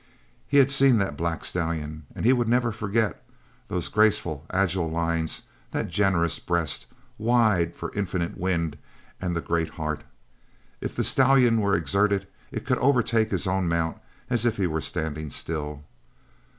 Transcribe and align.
He 0.47 0.57
had 0.57 0.71
seen 0.71 0.97
that 0.97 1.15
black 1.15 1.45
stallion 1.45 2.07
and 2.15 2.25
he 2.25 2.33
would 2.33 2.47
never 2.47 2.71
forget 2.71 3.21
those 3.67 3.87
graceful, 3.87 4.43
agile 4.49 4.89
lines, 4.89 5.43
that 5.73 5.89
generous 5.89 6.39
breast, 6.39 6.87
wide 7.19 7.75
for 7.75 7.93
infinite 7.93 8.35
wind 8.35 8.79
and 9.21 9.35
the 9.35 9.41
great 9.41 9.69
heart. 9.77 10.03
If 10.81 10.95
the 10.95 11.03
stallion 11.03 11.61
were 11.61 11.75
exerted, 11.75 12.25
it 12.51 12.65
could 12.65 12.79
overtake 12.79 13.29
his 13.29 13.45
own 13.45 13.67
mount 13.67 13.99
as 14.27 14.43
if 14.43 14.57
he 14.57 14.65
were 14.65 14.81
standing 14.81 15.29
still. 15.29 15.83